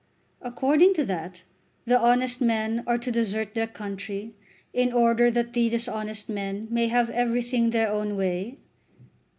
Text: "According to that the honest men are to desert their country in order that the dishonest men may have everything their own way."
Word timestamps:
"According 0.41 0.95
to 0.95 1.05
that 1.05 1.43
the 1.85 1.99
honest 1.99 2.41
men 2.41 2.83
are 2.87 2.97
to 2.97 3.11
desert 3.11 3.53
their 3.53 3.67
country 3.67 4.33
in 4.73 4.91
order 4.91 5.29
that 5.29 5.53
the 5.53 5.69
dishonest 5.69 6.27
men 6.27 6.65
may 6.71 6.87
have 6.87 7.11
everything 7.11 7.69
their 7.69 7.91
own 7.91 8.17
way." 8.17 8.57